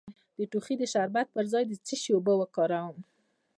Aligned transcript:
د 0.37 0.39
ټوخي 0.51 0.75
د 0.79 0.83
شربت 0.93 1.27
پر 1.35 1.45
ځای 1.53 1.63
د 1.67 1.73
څه 1.85 1.95
شي 2.01 2.11
اوبه 2.15 2.33
وکاروم؟ 2.37 2.97